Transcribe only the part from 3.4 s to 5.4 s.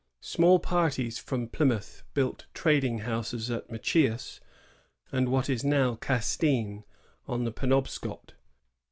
at Machias and at